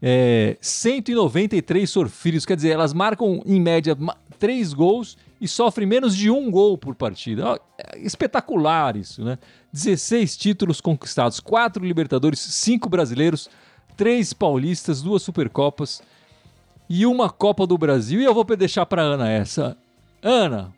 [0.02, 3.98] É, 193 sofridos, quer dizer, elas marcam em média
[4.38, 7.60] 3 gols e sofrem menos de um gol por partida.
[7.78, 9.39] É espetacular isso, né?
[9.74, 13.50] 16 títulos conquistados, 4 Libertadores, 5 brasileiros,
[13.96, 16.02] 3 paulistas, 2 Supercopas
[16.89, 18.22] e uma Copa do Brasil.
[18.22, 19.78] E eu vou deixar para Ana essa.
[20.22, 20.74] Ana,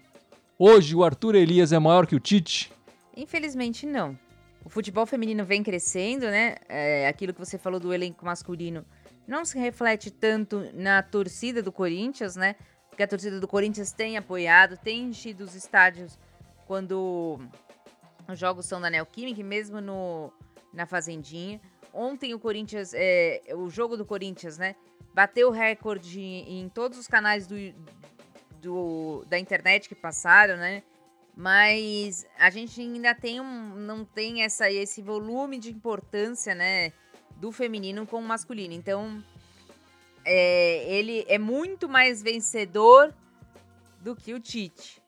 [0.62, 2.70] Hoje o Arthur Elias é maior que o Tite?
[3.16, 4.20] Infelizmente não.
[4.66, 6.58] O futebol feminino vem crescendo, né?
[6.68, 8.86] É, aquilo que você falou do elenco masculino
[9.26, 12.58] não se reflete tanto na torcida do Corinthians, né?
[12.90, 16.20] Porque a torcida do Corinthians tem apoiado, tem enchido os estádios
[16.68, 17.40] quando
[18.28, 20.30] os jogos são da Neoquímica, mesmo no,
[20.74, 21.62] na Fazendinha.
[21.94, 24.76] Ontem o Corinthians, é, o jogo do Corinthians, né?
[25.14, 27.56] Bateu o recorde em todos os canais do,
[28.62, 30.84] do, da internet que passaram, né?
[31.36, 36.92] Mas a gente ainda tem um, não tem essa, esse volume de importância, né?
[37.38, 38.74] Do feminino com o masculino.
[38.74, 39.24] Então,
[40.26, 43.14] é, ele é muito mais vencedor
[44.02, 45.02] do que o Tite.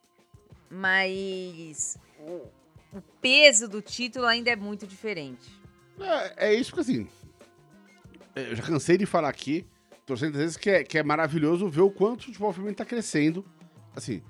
[0.69, 5.51] Mas o, peso do título ainda é muito diferente.
[5.99, 7.09] É, é isso que assim.
[8.33, 9.65] Eu já cansei de falar aqui
[10.11, 13.45] torcendo vezes que é, que é maravilhoso ver o quanto o futebol feminino está crescendo.
[13.95, 14.21] Assim,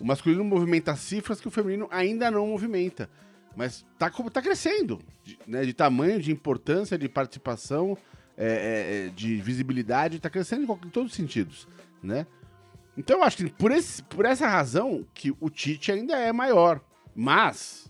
[0.00, 3.08] o masculino movimenta cifras que o feminino ainda não movimenta.
[3.54, 7.96] Mas tá, tá crescendo, de, né, de tamanho, de importância, de participação,
[8.36, 11.68] é, é, é de visibilidade, está crescendo em, em, todos os sentidos,
[12.02, 12.26] né?
[12.96, 16.80] Então eu acho que por, esse, por essa razão que o Tite ainda é maior.
[17.14, 17.88] Mas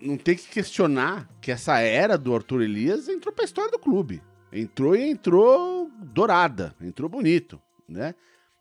[0.00, 3.78] não tem que questionar que essa era do Arthur Elias entrou para a história do
[3.78, 4.20] clube.
[4.52, 8.14] Entrou e entrou dourada, entrou bonito, né?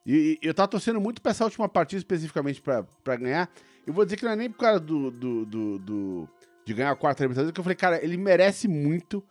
[0.06, 3.49] E, e eu tava torcendo muito pra essa última partida especificamente para ganhar.
[3.86, 6.30] Eu vou dizer que não é nem por causa do, do, do, do
[6.65, 9.23] de ganhar a quarta Libertadores, que eu falei, cara, ele merece muito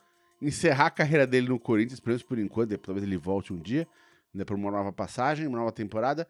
[0.43, 3.59] encerrar a carreira dele no Corinthians, pelo menos por enquanto, depois, talvez ele volte um
[3.59, 3.87] dia,
[4.35, 6.27] né, para uma nova passagem, uma nova temporada,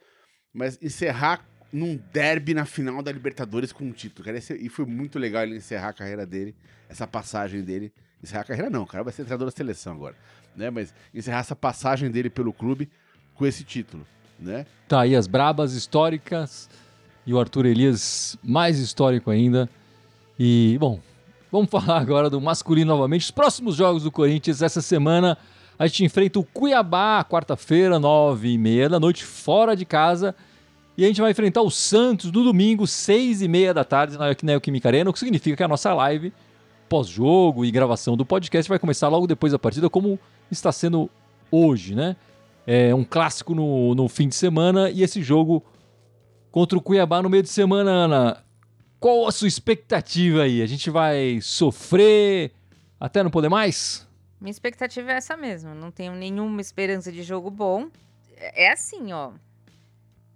[0.52, 5.18] mas encerrar num derby na final da Libertadores com um título, cara, e foi muito
[5.18, 6.54] legal ele encerrar a carreira dele,
[6.88, 10.14] essa passagem dele, encerrar a carreira não, cara vai ser treinador da seleção agora,
[10.56, 12.88] né, mas encerrar essa passagem dele pelo clube
[13.34, 14.06] com esse título,
[14.38, 14.66] né.
[14.88, 16.68] Tá aí as brabas históricas
[17.26, 19.68] e o Arthur Elias mais histórico ainda.
[20.38, 20.98] E, bom,
[21.52, 23.22] vamos falar agora do masculino novamente.
[23.22, 25.36] Os próximos jogos do Corinthians essa semana.
[25.78, 30.34] A gente enfrenta o Cuiabá, quarta-feira, nove e meia da noite, fora de casa.
[30.96, 34.34] E a gente vai enfrentar o Santos no domingo, seis e meia da tarde, na
[34.42, 36.32] Neoquímica Arena, o que significa que a nossa live
[36.88, 40.18] pós-jogo e gravação do podcast vai começar logo depois da partida, como
[40.50, 41.10] está sendo
[41.50, 42.16] hoje, né?
[42.66, 45.64] É um clássico no, no fim de semana e esse jogo
[46.50, 48.44] contra o Cuiabá no meio de semana, Ana.
[49.00, 50.60] Qual a sua expectativa aí?
[50.60, 52.52] A gente vai sofrer
[52.98, 54.06] até não poder mais?
[54.40, 55.74] Minha expectativa é essa mesmo.
[55.74, 57.88] Não tenho nenhuma esperança de jogo bom.
[58.36, 59.32] É assim, ó.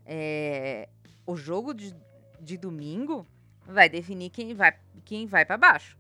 [0.07, 0.89] É...
[1.27, 1.95] O jogo de,
[2.41, 3.27] de domingo
[3.67, 5.97] vai definir quem vai, quem vai para baixo.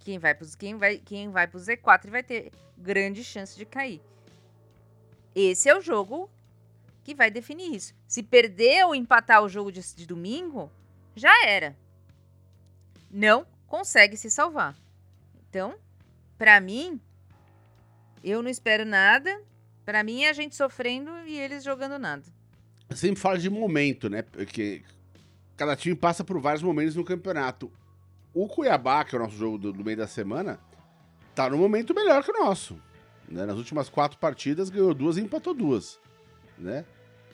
[0.00, 4.00] Quem vai, pros, quem, vai, quem vai pro Z4 vai ter grande chance de cair.
[5.34, 6.30] Esse é o jogo
[7.04, 7.94] que vai definir isso.
[8.06, 10.70] Se perder ou empatar o jogo de, de domingo,
[11.14, 11.76] já era.
[13.10, 14.76] Não consegue se salvar.
[15.48, 15.76] Então,
[16.38, 17.00] para mim,
[18.22, 19.40] eu não espero nada.
[19.84, 22.24] Para mim é a gente sofrendo e eles jogando nada.
[22.88, 24.22] Eu sempre falo de momento, né?
[24.22, 24.82] Porque
[25.56, 27.70] cada time passa por vários momentos no campeonato.
[28.32, 30.60] O Cuiabá, que é o nosso jogo do, do meio da semana,
[31.34, 32.78] tá no momento melhor que o nosso.
[33.28, 33.44] Né?
[33.44, 35.98] Nas últimas quatro partidas, ganhou duas e empatou duas.
[36.58, 36.84] Né?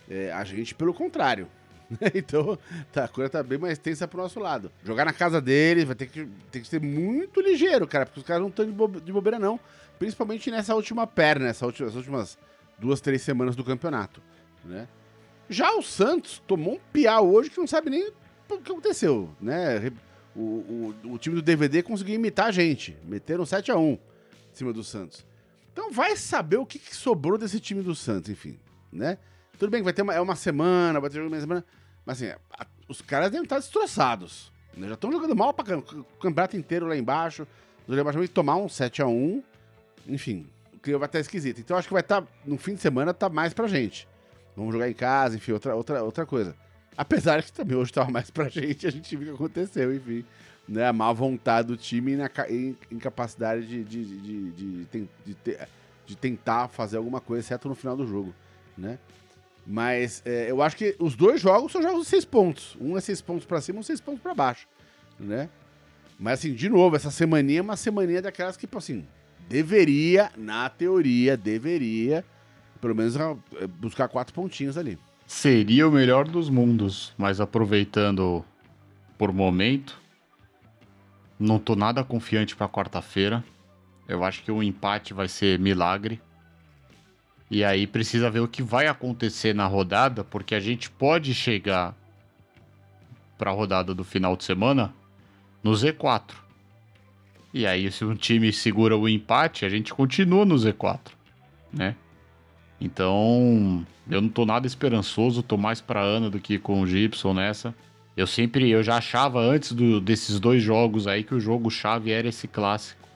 [0.09, 1.49] É, a gente, pelo contrário.
[2.15, 2.59] então,
[2.93, 4.73] tá, a coisa tá bem mais tensa pro nosso lado.
[4.83, 8.27] Jogar na casa deles vai ter que, ter que ser muito ligeiro, cara, porque os
[8.27, 9.61] caras não estão de, de bobeira, não.
[9.99, 12.39] Principalmente nessa última perna, nessas últimas, últimas
[12.79, 14.21] duas, três semanas do campeonato,
[14.65, 14.89] né?
[15.49, 18.11] Já o Santos tomou um piau hoje que não sabe nem
[18.49, 19.93] o que aconteceu, né?
[20.37, 22.97] O, o, o time do DVD conseguiu imitar a gente.
[23.05, 23.99] Meteram 7x1 em
[24.53, 25.25] cima do Santos.
[25.73, 28.59] Então vai saber o que, que sobrou desse time do Santos, enfim,
[28.93, 29.19] né?
[29.59, 31.65] Tudo bem que vai ter uma, é uma semana, vai ter uma semana.
[32.05, 34.53] Mas assim, a, os caras devem estar destroçados.
[34.77, 34.89] Né?
[34.89, 35.85] Já estão jogando mal caramba.
[35.91, 37.47] O campeonato inteiro lá embaixo.
[37.89, 39.43] Rebaixamento tomar um 7x1.
[40.07, 41.61] Enfim, o clima vai estar esquisito.
[41.61, 44.07] Então acho que vai estar, tá, no fim de semana, tá mais pra gente.
[44.57, 46.55] Vamos jogar em casa, enfim, outra, outra, outra coisa.
[46.97, 50.25] Apesar que também hoje tava mais pra gente, a gente viu o que aconteceu, enfim.
[50.69, 52.31] Né, a má vontade do time e a
[52.91, 55.59] incapacidade de, de, de, de, de,
[56.07, 58.35] de tentar fazer alguma coisa, exceto no final do jogo,
[58.77, 58.99] né?
[59.65, 62.77] Mas é, eu acho que os dois jogos são jogos de seis pontos.
[62.81, 64.67] Um é seis pontos para cima, um seis pontos para baixo,
[65.21, 65.49] né?
[66.19, 69.07] Mas assim, de novo, essa semaninha é uma semaninha daquelas que, tipo assim,
[69.49, 72.25] deveria, na teoria, deveria,
[72.81, 74.99] pelo menos é, buscar quatro pontinhos ali.
[75.27, 78.45] Seria o melhor dos mundos, mas aproveitando
[79.19, 80.01] por momento,
[81.39, 83.45] não tô nada confiante para quarta-feira.
[84.07, 86.23] Eu acho que o um empate vai ser milagre.
[87.51, 91.95] E aí precisa ver o que vai acontecer na rodada, porque a gente pode chegar
[93.37, 94.95] para a rodada do final de semana
[95.63, 96.35] no Z4.
[97.53, 101.01] E aí se um time segura o empate, a gente continua no Z4,
[101.73, 101.97] né?
[102.81, 107.33] Então, eu não tô nada esperançoso, tô mais para Ana do que com o Gibson
[107.33, 107.75] nessa.
[108.17, 112.11] Eu sempre, eu já achava antes do, desses dois jogos aí que o jogo chave
[112.11, 113.07] era esse clássico,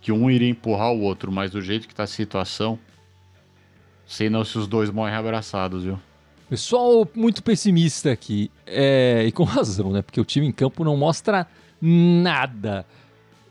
[0.00, 2.78] que um iria empurrar o outro, mas do jeito que tá a situação,
[4.06, 5.98] Sei não se os dois morrem abraçados, viu?
[6.48, 8.50] Pessoal muito pessimista aqui.
[8.64, 10.00] É, e com razão, né?
[10.00, 11.46] Porque o time em campo não mostra
[11.82, 12.86] nada.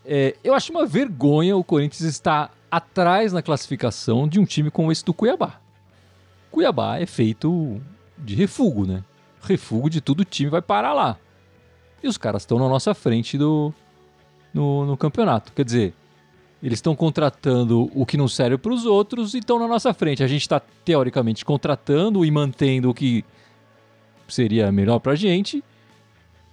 [0.06, 4.92] É, eu acho uma vergonha o Corinthians estar atrás na classificação de um time como
[4.92, 5.60] esse do Cuiabá.
[6.52, 7.82] Cuiabá é feito
[8.18, 9.04] de refugo, né?
[9.42, 11.18] Refugo de tudo o time vai parar lá.
[12.02, 13.74] E os caras estão na nossa frente do,
[14.54, 15.52] no, no campeonato.
[15.54, 15.94] Quer dizer,
[16.64, 20.24] eles estão contratando o que não serve para os outros e estão na nossa frente.
[20.24, 23.24] A gente está, teoricamente, contratando e mantendo o que
[24.28, 25.64] seria melhor para a gente.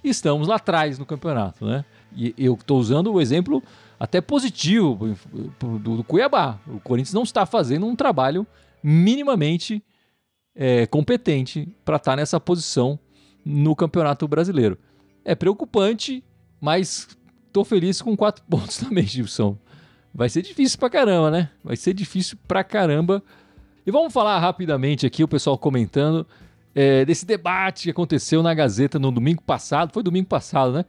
[0.03, 1.85] E estamos lá atrás no campeonato, né?
[2.15, 3.63] E eu estou usando o exemplo
[4.03, 5.15] até positivo
[5.57, 6.59] do, do, Cuiabá.
[6.67, 8.45] O Corinthians não está fazendo um trabalho
[8.83, 9.81] minimamente
[10.53, 12.99] é, competente para estar tá nessa posição
[13.45, 14.77] no Campeonato Brasileiro.
[15.23, 16.21] É preocupante,
[16.59, 19.57] mas estou feliz com quatro pontos também, Gilson.
[20.13, 21.49] Vai ser difícil pra caramba, né?
[21.63, 23.23] Vai ser difícil pra caramba.
[23.87, 26.27] E vamos falar rapidamente aqui, o pessoal comentando,
[26.75, 29.93] é, desse debate que aconteceu na Gazeta no domingo passado.
[29.93, 30.85] Foi domingo passado, né?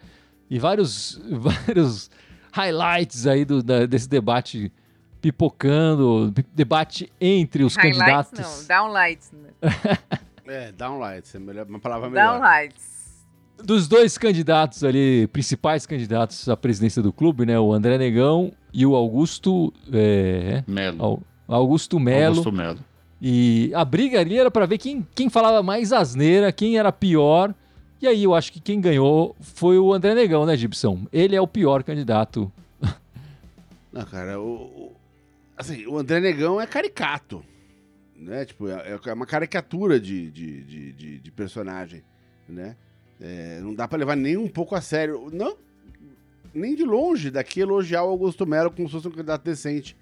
[0.48, 2.10] e vários, vários
[2.54, 4.70] highlights aí do, da- desse debate
[5.20, 7.98] pipocando, pi- debate entre os Highlights
[8.30, 8.40] candidatos.
[8.60, 9.32] não, downlights.
[9.32, 9.50] Né?
[10.46, 12.32] É, downlights, é melhor, uma palavra melhor.
[12.38, 13.24] Downlights.
[13.64, 17.58] Dos dois candidatos ali, principais candidatos à presidência do clube, né?
[17.58, 19.72] O André Negão e o Augusto.
[19.90, 21.02] é, Melo.
[21.02, 22.26] Au- Augusto Melo.
[22.40, 22.78] Augusto Melo.
[23.22, 27.54] E a briga ali era pra ver quem, quem falava mais asneira, quem era pior.
[28.04, 31.06] E aí eu acho que quem ganhou foi o André Negão, né, Gibson?
[31.10, 32.52] Ele é o pior candidato.
[33.90, 34.92] Não, cara, o,
[35.56, 37.42] assim, o André Negão é caricato,
[38.14, 38.44] né?
[38.44, 42.02] Tipo, é, é uma caricatura de, de, de, de- de personagem,
[42.46, 42.76] né?
[43.18, 45.30] É, não dá pra levar nem um pouco a sério.
[45.32, 45.56] Não,
[46.52, 49.96] nem de longe daqui elogiar o Augusto Melo como se fosse um candidato decente.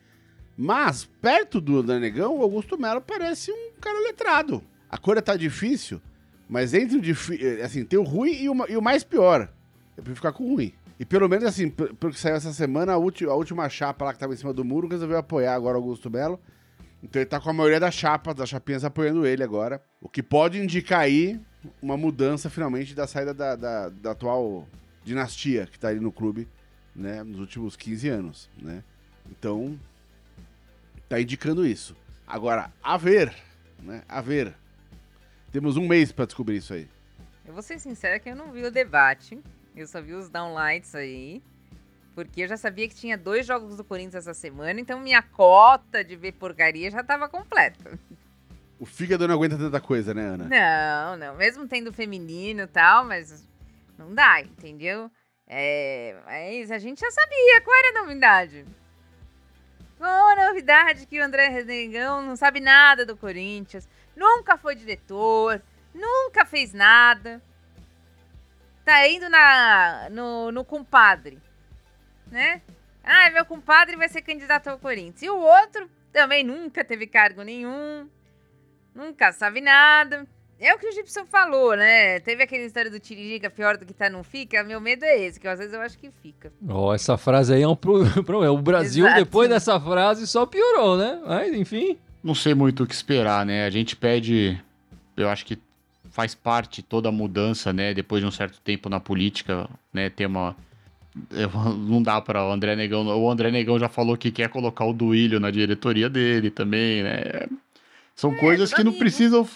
[0.57, 4.61] Mas, perto do André Negão, o Augusto Melo parece um cara letrado.
[4.91, 6.01] A coisa tá difícil,
[6.49, 9.43] mas entre o difícil, assim, tem o ruim e o, e o mais pior.
[9.97, 10.73] Eu prefiro ficar com o ruim.
[10.99, 14.13] E pelo menos assim, p- pelo que saiu essa semana, a, a última chapa lá
[14.13, 16.39] que tava em cima do muro resolveu apoiar agora o Augusto Melo.
[17.03, 19.83] Então ele tá com a maioria das chapas, das chapinhas apoiando ele agora.
[20.01, 21.41] O que pode indicar aí
[21.81, 24.69] uma mudança finalmente da saída da, da, da atual
[25.05, 26.47] dinastia que tá ali no clube,
[26.95, 28.85] né, nos últimos 15 anos, né?
[29.31, 29.77] Então,
[31.09, 31.97] tá indicando isso.
[32.27, 33.33] Agora, a ver,
[33.83, 34.55] né, a ver.
[35.53, 36.89] Temos um mês pra descobrir isso aí.
[37.45, 39.39] Eu vou ser sincera que eu não vi o debate.
[39.77, 41.43] Eu só vi os downlights aí.
[42.15, 46.05] Porque eu já sabia que tinha dois jogos do Corinthians essa semana, então minha cota
[46.05, 47.99] de ver porcaria já tava completa.
[48.79, 50.49] O fígado não aguenta tanta coisa, né, Ana?
[50.49, 51.37] Não, não.
[51.37, 53.47] Mesmo tendo feminino e tal, mas
[53.97, 55.11] não dá, entendeu?
[55.47, 57.61] É, mas a gente já sabia.
[57.63, 58.65] Qual era a novidade?
[59.99, 63.89] Qual a novidade que o André Renegão não sabe nada do Corinthians?
[64.17, 65.61] Nunca foi diretor,
[65.95, 67.41] nunca fez nada.
[68.85, 71.39] Tá indo na, no, no compadre,
[72.31, 72.61] né?
[73.05, 75.23] Ah, meu compadre vai ser candidato ao Corinthians.
[75.23, 78.09] E o outro também nunca teve cargo nenhum.
[78.95, 80.27] Nunca sabe nada.
[80.61, 82.21] É o que o Gibson falou, né?
[82.21, 84.63] Teve aquela história do Tiririca pior do que tá não fica.
[84.63, 86.53] Meu medo é esse, que às vezes eu acho que fica.
[86.69, 88.53] Ó, essa frase aí é um pro- problema.
[88.53, 89.25] O Brasil, Exato.
[89.25, 91.21] depois dessa frase, só piorou, né?
[91.27, 91.99] Mas, enfim.
[92.23, 93.65] Não sei muito o que esperar, né?
[93.65, 94.61] A gente pede.
[95.17, 95.59] Eu acho que
[96.11, 97.93] faz parte toda a mudança, né?
[97.93, 100.09] Depois de um certo tempo na política, né?
[100.09, 100.55] Ter uma.
[101.89, 103.07] Não dá para o André Negão.
[103.07, 107.49] O André Negão já falou que quer colocar o Duílio na diretoria dele também, né?
[108.15, 109.01] São coisas tudo que não amigo.
[109.01, 109.49] precisam.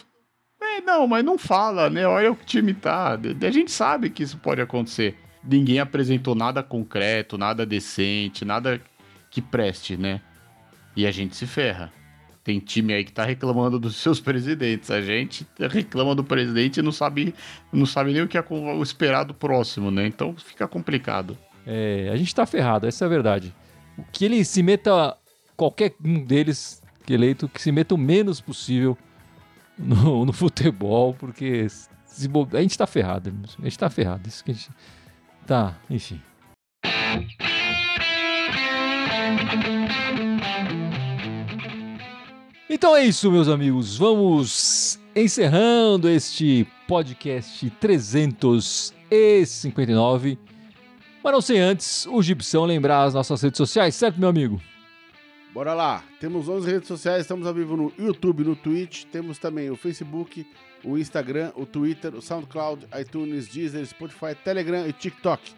[0.60, 2.06] É, não, mas não fala, né?
[2.06, 3.12] Olha o time tá.
[3.12, 5.14] A gente sabe que isso pode acontecer.
[5.44, 8.80] Ninguém apresentou nada concreto, nada decente, nada
[9.30, 10.20] que preste, né?
[10.96, 11.92] E a gente se ferra.
[12.46, 14.88] Tem time aí que tá reclamando dos seus presidentes.
[14.88, 17.34] A gente reclama do presidente e não sabe,
[17.72, 20.06] não sabe nem o que é o esperar do próximo, né?
[20.06, 21.36] Então fica complicado.
[21.66, 23.52] É, a gente tá ferrado, essa é a verdade.
[23.98, 25.16] O que ele se meta,
[25.56, 28.96] qualquer um deles que eleito, que se meta o menos possível
[29.76, 33.34] no, no futebol, porque se a gente tá ferrado.
[33.58, 34.28] A gente tá ferrado.
[34.28, 34.70] Isso que a gente.
[35.44, 36.22] Tá, enfim.
[42.68, 43.96] Então é isso, meus amigos.
[43.96, 50.36] Vamos encerrando este podcast 359.
[51.22, 54.60] Mas não sei antes, o Gibson lembrar as nossas redes sociais, certo, meu amigo?
[55.54, 56.02] Bora lá.
[56.18, 60.44] Temos 11 redes sociais, estamos ao vivo no YouTube, no Twitch, temos também o Facebook,
[60.82, 65.52] o Instagram, o Twitter, o SoundCloud, iTunes, Deezer, Spotify, Telegram e TikTok.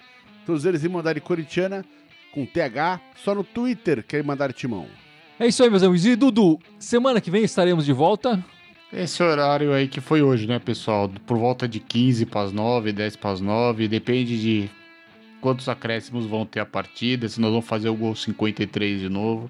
[0.45, 1.87] Todos eles em mandar corintiana
[2.33, 4.87] com TH, só no Twitter que é mandar timão.
[5.41, 6.05] É isso aí, meus amigos.
[6.05, 8.45] E Dudu, semana que vem estaremos de volta.
[8.93, 11.09] Esse horário aí que foi hoje, né, pessoal?
[11.27, 14.71] Por volta de 15 para as 9, 10 para as 9, depende de
[15.41, 19.49] quantos acréscimos vão ter a partida, se nós vamos fazer o gol 53 de novo.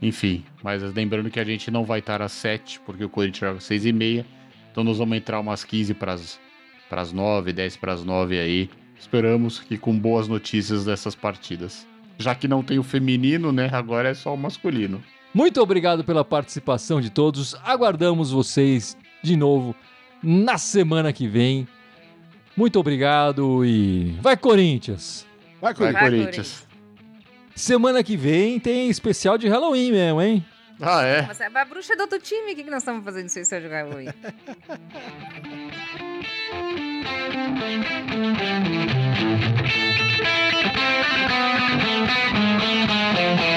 [0.00, 3.58] Enfim, mas lembrando que a gente não vai estar às 7, porque o Corinthians joga
[3.58, 4.26] às 6 e meia.
[4.70, 8.70] Então nós vamos entrar umas 15 para as 9, 10 para as 9 aí.
[8.98, 11.86] Esperamos que com boas notícias dessas partidas.
[12.18, 13.68] Já que não tem o feminino, né?
[13.72, 15.02] Agora é só o masculino.
[15.34, 17.54] Muito obrigado pela participação de todos.
[17.62, 19.74] Aguardamos vocês de novo
[20.22, 21.68] na semana que vem.
[22.56, 25.26] Muito obrigado e vai Corinthians!
[25.60, 26.00] Vai, Vai, Corinthians.
[26.00, 26.66] Vai, Corinthians.
[27.54, 30.44] Semana que vem tem especial de Halloween mesmo, hein?
[30.80, 31.22] Ah, é?
[31.22, 33.62] Mas a bruxa é do outro time, o que, que nós estamos fazendo se eu
[33.62, 34.08] jogar Halloween?
[40.18, 40.54] Thank
[43.40, 43.55] you.